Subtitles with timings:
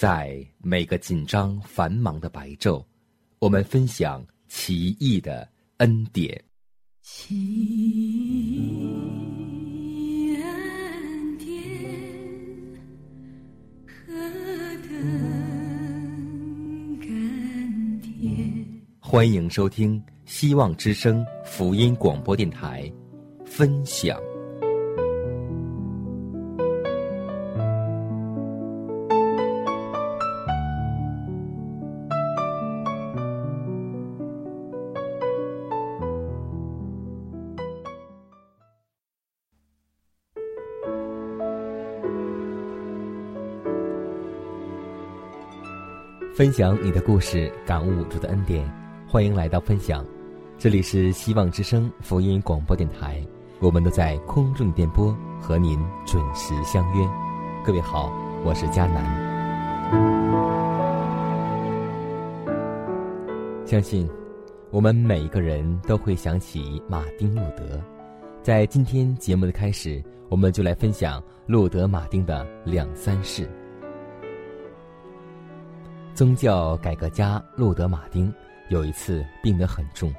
[0.00, 2.82] 在每个紧张繁忙的白昼，
[3.38, 6.42] 我们分享奇异的恩典。
[7.02, 7.36] 奇
[8.64, 8.74] 异
[10.36, 11.54] 恩典，
[13.86, 14.14] 何
[14.88, 14.90] 等
[17.00, 18.64] 甘甜。
[19.00, 22.90] 欢迎收听希望之声福音广播电台，
[23.44, 24.18] 分享。
[46.40, 48.66] 分享你的故事，感悟主的恩典，
[49.06, 50.02] 欢迎来到分享。
[50.56, 53.22] 这里是希望之声福音广播电台，
[53.58, 57.06] 我们都在空中电波和您准时相约。
[57.62, 58.10] 各位好，
[58.42, 59.04] 我是佳南。
[63.66, 64.08] 相信
[64.70, 67.78] 我们每一个人都会想起马丁路德。
[68.42, 73.46] 在今天节目的开始，我们就来分享路德马丁的两三事。
[76.20, 78.30] 宗教改革家路德马丁
[78.68, 80.14] 有一次病得很重，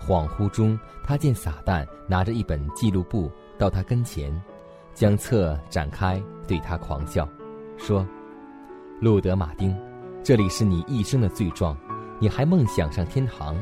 [0.00, 4.32] 恍惚中他见撒旦拿着一本记录簿到他跟前，
[4.94, 7.28] 将册展开，对他狂笑，
[7.76, 8.06] 说
[9.02, 9.76] ：“路德马丁，
[10.22, 11.76] 这里是你一生的罪状，
[12.20, 13.60] 你还梦想上天堂？”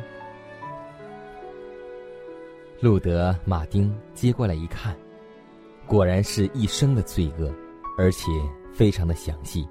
[2.82, 4.94] 路德马丁接过来一看，
[5.86, 7.50] 果然是一生的罪恶，
[7.96, 8.30] 而且
[8.74, 9.66] 非常的详细。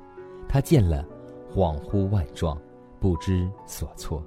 [0.50, 1.08] 他见了。
[1.54, 2.58] 恍惚万状，
[3.00, 4.24] 不知所措。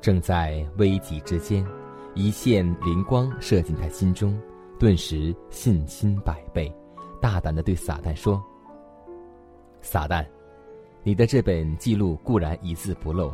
[0.00, 1.66] 正在危急之间，
[2.14, 4.40] 一线灵光射进他心中，
[4.78, 6.72] 顿时信心百倍，
[7.20, 8.42] 大胆的对撒旦说
[9.82, 10.24] ：“撒旦，
[11.02, 13.32] 你的这本记录固然一字不漏，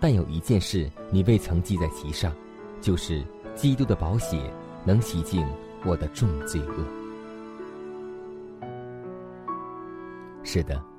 [0.00, 2.34] 但有一件事你未曾记在其上，
[2.80, 4.36] 就是基督的宝血
[4.84, 5.46] 能洗净
[5.84, 6.84] 我的重罪恶。”
[10.42, 10.89] 是的。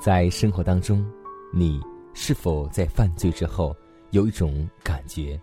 [0.00, 1.04] 在生活当中，
[1.52, 1.78] 你
[2.14, 3.76] 是否在犯罪之后
[4.12, 5.38] 有一种感觉，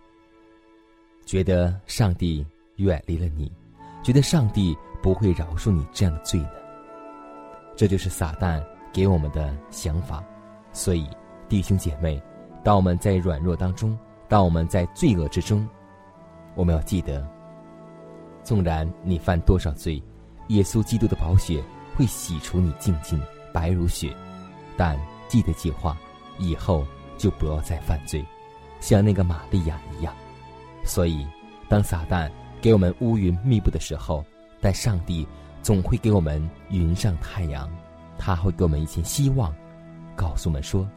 [1.27, 2.43] 觉得上帝
[2.77, 3.51] 远离了你，
[4.01, 6.49] 觉得上帝不会饶恕你这样的罪呢？
[7.75, 8.59] 这就是撒旦
[8.91, 10.23] 给我们的想法。
[10.73, 11.07] 所以，
[11.47, 12.19] 弟兄姐妹，
[12.63, 13.95] 当我们在软弱当中，
[14.27, 15.69] 当我们在罪恶之中，
[16.55, 17.23] 我们要记得，
[18.43, 20.01] 纵然你犯多少罪，
[20.47, 21.63] 耶稣基督的宝血
[21.95, 23.21] 会洗除你净尽，
[23.53, 24.11] 白如雪。
[24.77, 25.97] 但记得计划，
[26.37, 26.85] 以后
[27.17, 28.23] 就不要再犯罪，
[28.79, 30.13] 像那个玛利亚一样。
[30.85, 31.27] 所以，
[31.67, 34.23] 当撒旦给我们乌云密布的时候，
[34.61, 35.27] 但上帝
[35.61, 37.69] 总会给我们云上太阳，
[38.17, 39.53] 他会给我们一些希望，
[40.15, 40.87] 告诉我们说：“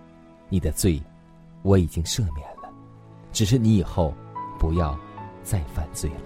[0.48, 1.02] 你的罪，
[1.62, 2.68] 我已经赦免了，
[3.32, 4.14] 只是你以后
[4.58, 4.96] 不要
[5.42, 6.20] 再犯罪了。”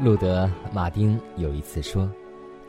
[0.00, 2.10] 路德马丁有一次说：“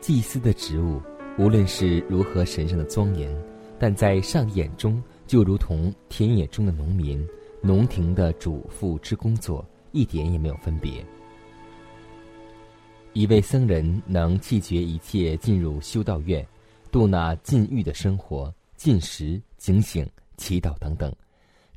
[0.00, 1.00] 祭司的职务。”
[1.38, 3.34] 无论是如何神圣的庄严，
[3.78, 7.26] 但在上帝眼中，就如同田野中的农民、
[7.62, 11.04] 农庭的主妇之工作，一点也没有分别。
[13.14, 16.46] 一位僧人能弃绝一切，进入修道院，
[16.90, 20.06] 度那禁欲的生活，进食、警醒、
[20.36, 21.14] 祈祷等等，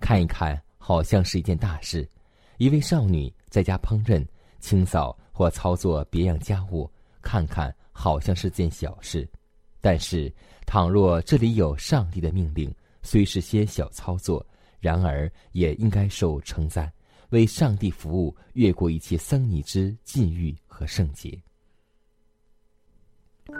[0.01, 2.07] 看一看，好像是一件大事。
[2.57, 4.23] 一位少女在家烹饪、
[4.59, 6.89] 清扫或操作别样家务，
[7.21, 9.27] 看看，好像是件小事。
[9.85, 10.33] 但是，
[10.65, 12.73] 倘若这里有上帝的命令，
[13.03, 14.43] 虽是些小操作，
[14.79, 16.91] 然而也应该受称赞，
[17.29, 21.39] 为上帝服务，越过一切僧尼之禁欲和圣洁。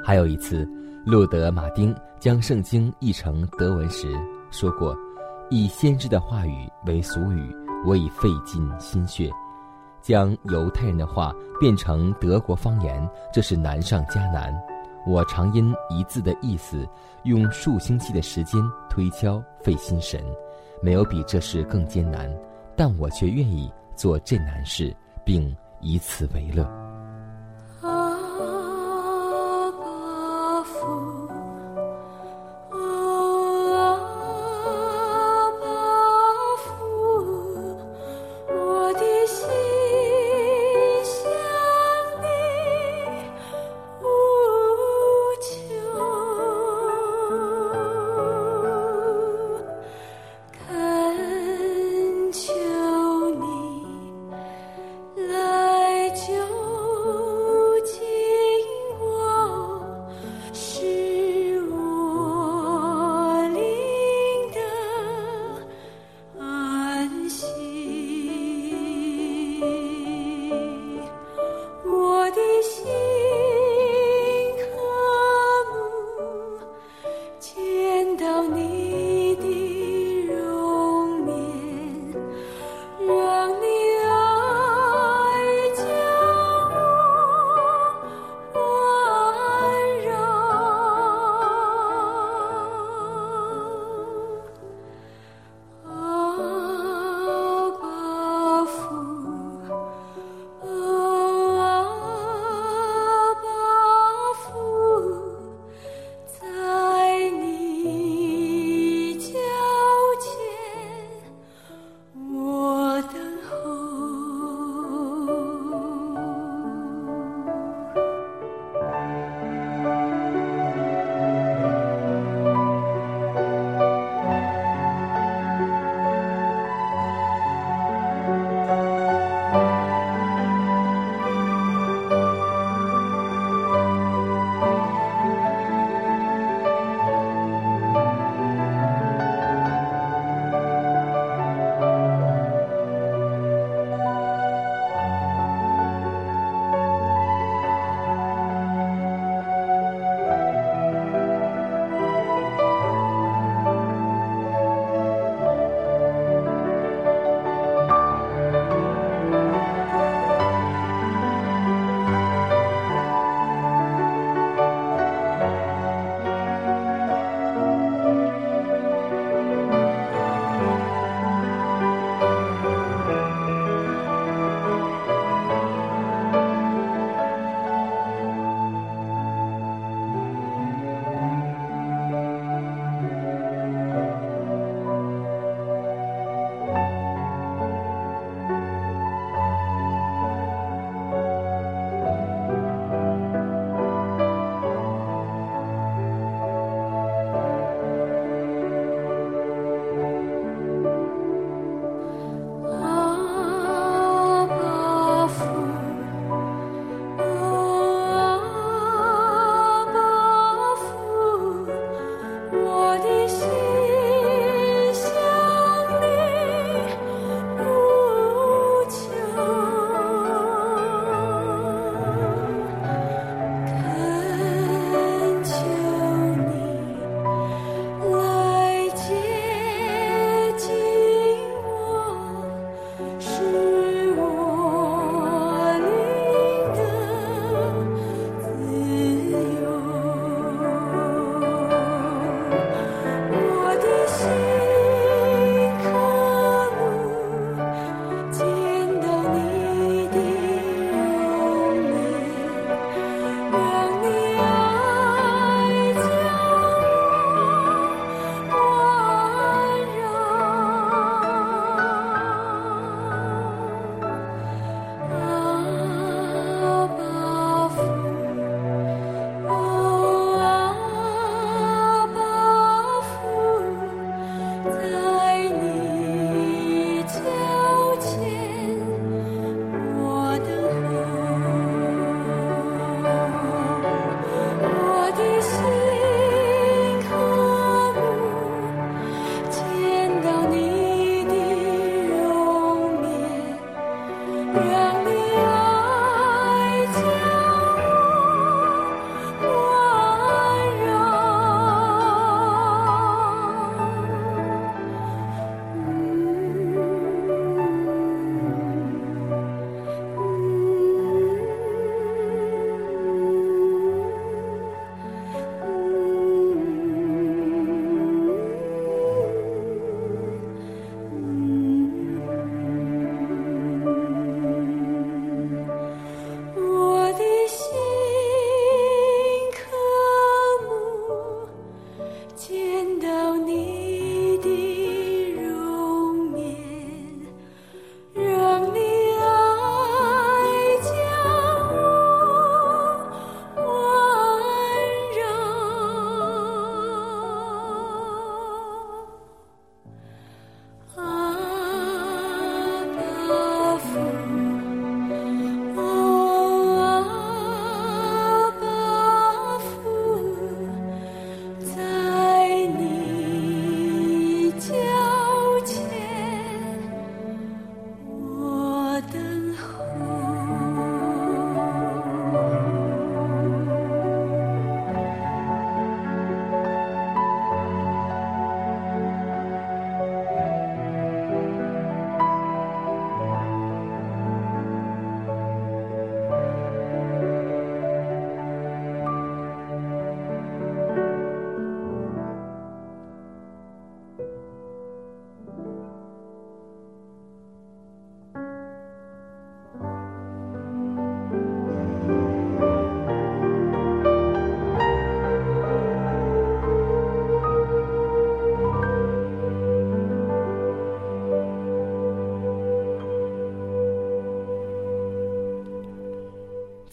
[0.03, 0.67] 还有一次，
[1.05, 4.11] 路德马丁将圣经译成德文时
[4.49, 4.97] 说过
[5.51, 7.55] ：“以先知的话语为俗语，
[7.85, 9.29] 我已费尽心血；
[10.01, 14.51] 将犹太人的话变成德国方言，这是难上加难。”
[15.07, 16.87] 我常因一字的意思，
[17.23, 20.23] 用数星期的时间推敲，费心神，
[20.81, 22.29] 没有比这事更艰难，
[22.75, 26.84] 但我却愿意做这难事，并以此为乐。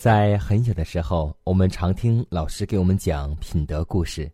[0.03, 4.29] 在很小的时候，我们常听老师给我们讲品德故事，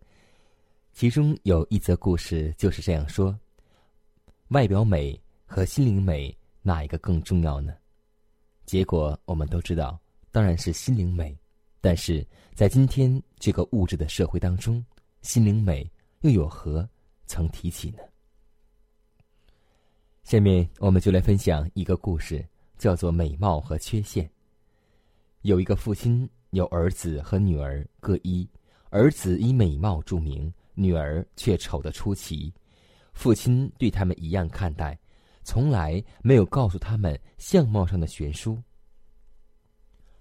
[0.94, 3.38] 其中有一则故事就是这样说：
[4.48, 7.74] 外表美和心灵美哪一个更重要呢？
[8.64, 10.00] 结果我们都知道，
[10.32, 11.38] 当然是心灵美。
[11.82, 14.82] 但是在今天这个物质的社会当中，
[15.20, 15.86] 心灵美
[16.22, 16.88] 又有何
[17.26, 17.98] 曾提起呢？
[20.22, 22.42] 下面我们就来分享一个故事，
[22.78, 24.24] 叫做《美貌和缺陷》。
[25.42, 28.48] 有一个父亲有儿子和女儿各一，
[28.90, 32.52] 儿子以美貌著名，女儿却丑得出奇。
[33.12, 34.98] 父亲对他们一样看待，
[35.44, 38.60] 从来没有告诉他们相貌上的悬殊。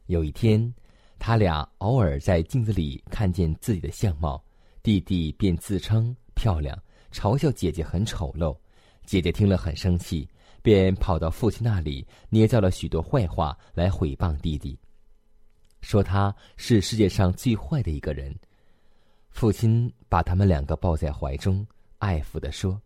[0.05, 0.73] 有一天，
[1.17, 4.43] 他俩偶尔在镜子里看见自己的相貌，
[4.83, 6.77] 弟弟便自称漂亮，
[7.11, 8.55] 嘲笑姐姐很丑陋。
[9.05, 10.29] 姐姐听了很生气，
[10.61, 14.77] 便跑到父亲那里，捏造了许多坏话来毁谤弟弟。
[15.87, 18.35] 说他是世界上最坏的一个人。
[19.29, 21.65] 父亲把他们两个抱在怀中，
[21.99, 22.77] 爱抚地说：“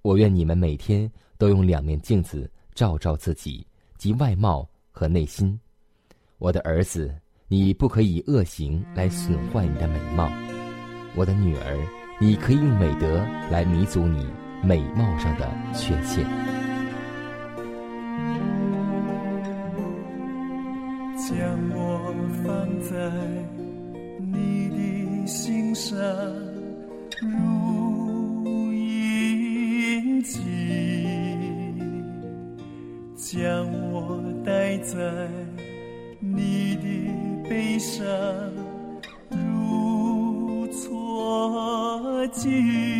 [0.00, 3.66] 我愿你们每天都用两面镜子照照自己，
[3.98, 5.58] 即外貌和内心。
[6.38, 7.12] 我的儿子，
[7.48, 10.28] 你不可以恶行来损坏你的美貌；
[11.16, 11.84] 我的女儿，
[12.20, 13.16] 你可以用美德
[13.50, 14.24] 来弥补你
[14.62, 16.24] 美貌上的缺陷。”
[21.16, 21.38] 将
[21.70, 22.94] 我放在
[24.18, 25.96] 你的心上，
[27.22, 30.40] 如印记；
[33.14, 34.98] 将我带在
[36.20, 38.04] 你的背上，
[39.30, 42.93] 如错记。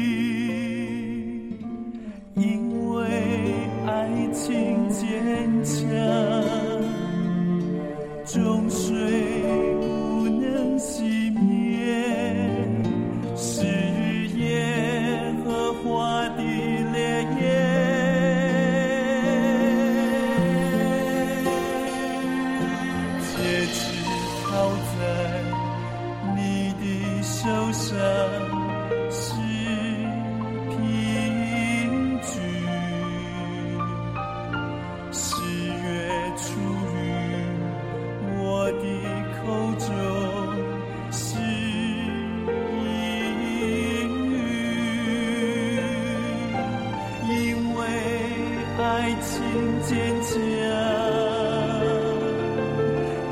[48.85, 49.33] 爱情
[49.81, 50.37] 坚强。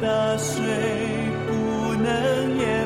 [0.00, 0.54] 大水
[1.46, 1.50] 不
[2.02, 2.81] 能淹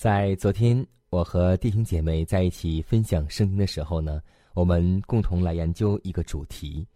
[0.00, 4.22] 在昨天，我和弟兄姐妹在一起分享圣经的时候呢，
[4.54, 6.88] 我们共同来研究一个主题，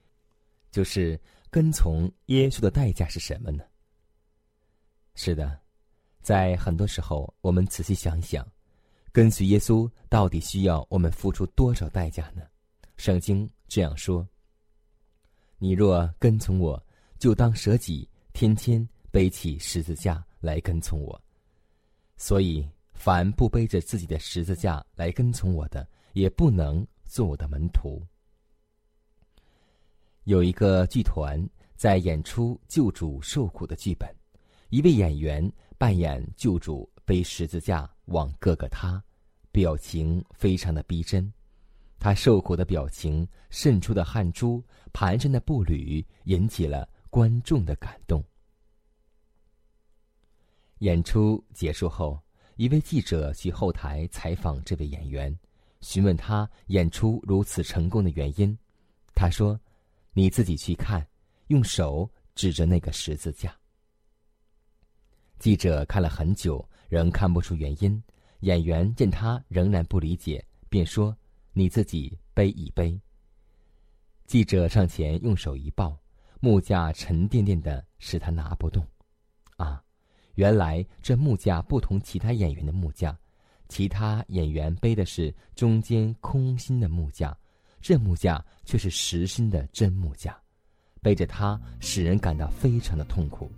[0.70, 1.20] 就是
[1.50, 3.62] 跟从耶稣的代价是什么呢？
[5.16, 5.60] 是的，
[6.22, 8.50] 在很多时候，我们仔细想一想，
[9.12, 12.40] 跟随耶稣到底需要我们付出多少代价呢？
[12.96, 14.26] 圣经这样说
[15.60, 16.82] ：“你若跟从我，
[17.18, 21.20] 就当舍己，天天背起十字架来跟从我。”
[22.16, 28.02] 所以，凡不背着自己的十字架来跟从我的，也不能做我的门徒。
[30.24, 34.08] 有一个剧团在演出救主受苦的剧本，
[34.70, 39.02] 一位演员扮演救主背十字架往各个他，
[39.52, 41.30] 表情非常的逼真。
[41.98, 48.24] 他受苦的表情、渗出的汗珠、蹒跚的步履，引起了观众的感动。
[50.78, 52.18] 演出结束后，
[52.56, 55.36] 一位记者去后台采访这位演员，
[55.80, 58.56] 询问他演出如此成功的原因。
[59.14, 59.58] 他说
[60.14, 61.04] ：“你自己去看，
[61.48, 63.56] 用手指着那个十字架。”
[65.40, 68.02] 记者看了很久，仍看不出原因。
[68.40, 71.16] 演员见他仍然不理解，便说
[71.54, 73.00] ：“你自己背一背。”
[74.26, 75.98] 记者上前用手一抱，
[76.40, 78.86] 木架沉甸甸的，使他拿不动。
[79.56, 79.82] 啊，
[80.34, 83.16] 原来这木架不同其他演员的木架，
[83.68, 87.36] 其他演员背的是中间空心的木架，
[87.80, 90.36] 这木架却是实心的真木架，
[91.00, 93.50] 背着它使人感到非常的痛苦。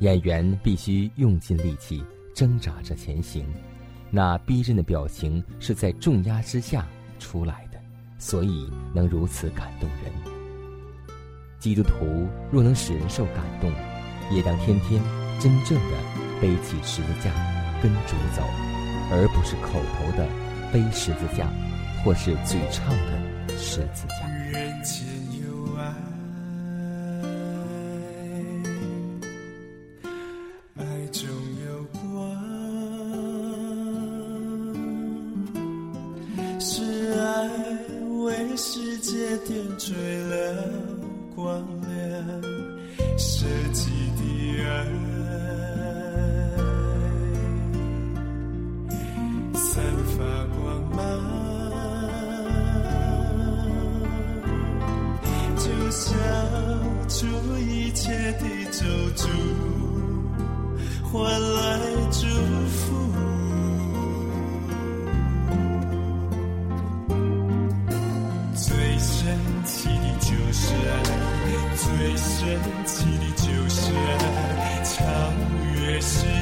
[0.00, 3.46] 演员必须用尽力气挣扎着前行，
[4.10, 6.86] 那逼真的表情是在重压之下
[7.18, 7.80] 出来的，
[8.18, 10.12] 所以能如此感动人。
[11.58, 13.72] 基督徒若能使人受感动，
[14.30, 15.02] 也当天天
[15.38, 15.96] 真正的
[16.40, 17.30] 背起十字架
[17.82, 18.42] 跟主走，
[19.10, 20.26] 而不是口头的
[20.72, 21.48] 背十字架，
[22.04, 25.35] 或是嘴唱的十字架。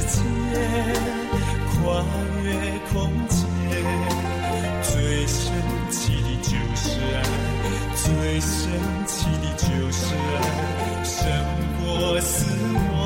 [0.01, 0.55] 时间，
[1.73, 2.05] 跨
[2.43, 2.47] 越
[2.93, 2.93] 空
[3.29, 3.39] 间。
[4.83, 4.93] 最
[5.27, 5.43] 神
[5.91, 7.19] 奇的就是爱，
[7.97, 8.05] 最
[8.41, 8.53] 神
[9.07, 10.39] 奇的就是爱，
[11.05, 11.15] 胜
[11.81, 11.85] 过
[12.21, 12.33] 死
[12.93, 13.04] 亡，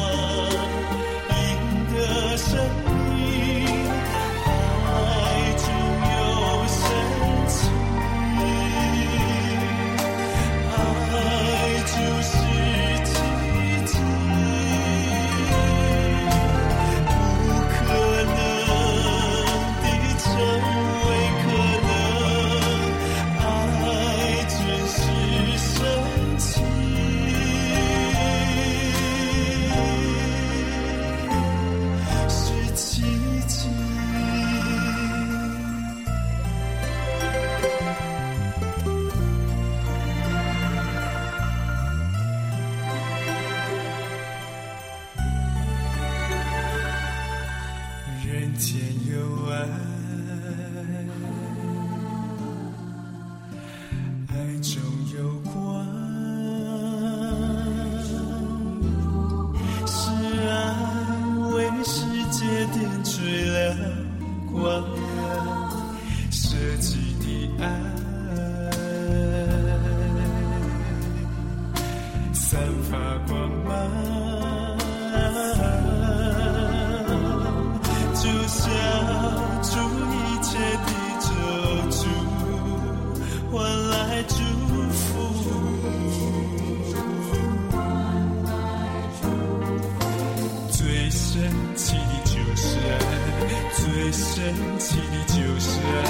[94.00, 96.06] 最神奇的就是爱，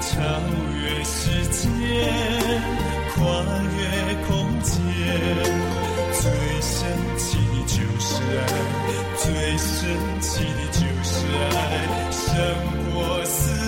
[0.00, 0.08] 超
[0.80, 1.68] 越时间，
[3.14, 3.20] 跨
[3.76, 3.80] 越
[4.26, 4.28] 空
[4.62, 4.72] 间。
[6.14, 6.22] 最
[6.62, 6.72] 神
[7.18, 8.40] 奇的就是爱，
[9.18, 9.76] 最神
[10.22, 11.12] 奇的就是
[11.52, 11.52] 爱，
[12.10, 12.24] 胜
[12.94, 13.67] 过死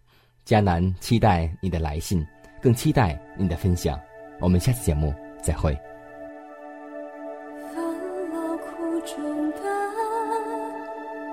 [0.45, 2.25] 迦南期待你的来信，
[2.61, 3.99] 更期待你的分享。
[4.39, 5.73] 我们下次节目再会。
[7.73, 7.83] 烦
[8.33, 9.61] 恼苦中担，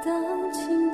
[0.05, 0.88] 当亲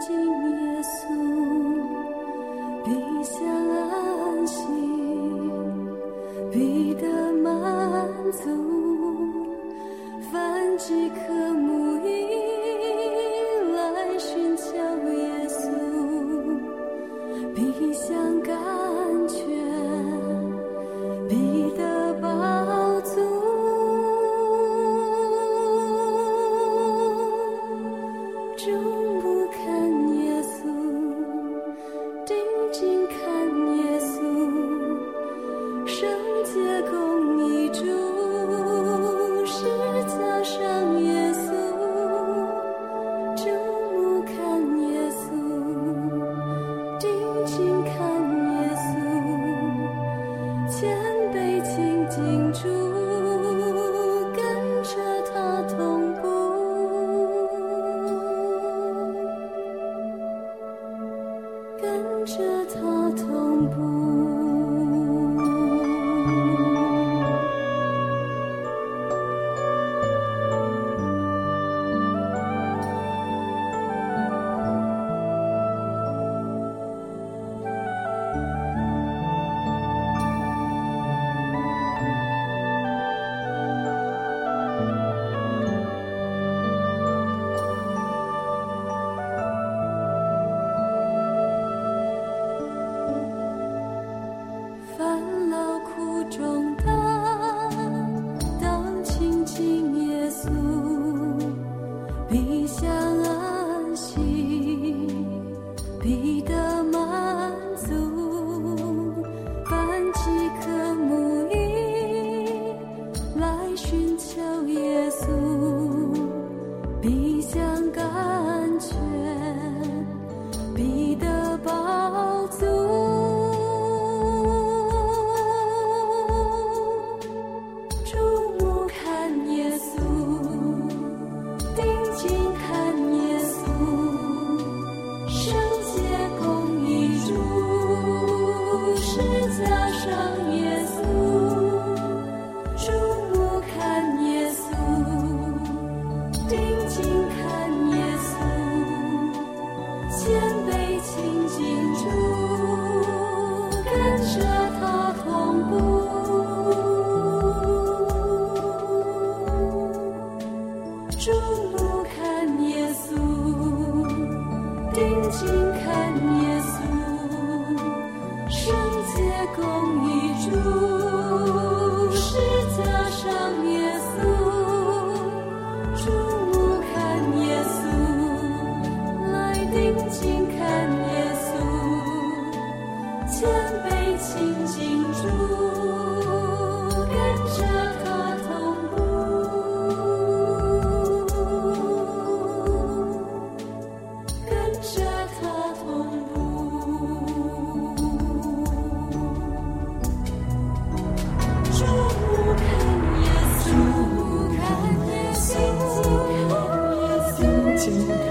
[207.84, 208.23] 看